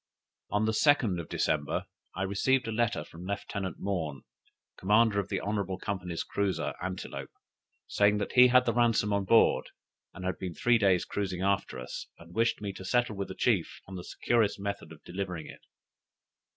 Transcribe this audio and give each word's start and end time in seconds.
On 0.49 0.65
the 0.65 0.71
2d 0.71 1.19
of 1.21 1.29
December 1.29 1.85
I 2.15 2.23
received 2.23 2.67
a 2.67 2.71
letter 2.71 3.03
from 3.03 3.23
Lieutenant 3.27 3.77
Maughn, 3.77 4.23
commander 4.75 5.19
of 5.19 5.29
the 5.29 5.39
Honorable 5.39 5.77
Company's 5.77 6.23
cruiser 6.23 6.73
Antelope, 6.81 7.29
saying 7.85 8.17
that 8.17 8.31
he 8.31 8.47
had 8.47 8.65
the 8.65 8.73
ransom 8.73 9.13
on 9.13 9.25
board, 9.25 9.69
and 10.15 10.25
had 10.25 10.39
been 10.39 10.55
three 10.55 10.79
days 10.79 11.05
cruising 11.05 11.43
after 11.43 11.77
us, 11.79 12.07
and 12.17 12.33
wished 12.33 12.61
me 12.61 12.73
to 12.73 12.83
settle 12.83 13.15
with 13.15 13.27
the 13.27 13.35
chief 13.35 13.79
on 13.85 13.93
the 13.93 14.03
securest 14.03 14.59
method 14.59 14.91
of 14.91 15.03
delivering 15.03 15.45
it. 15.45 15.61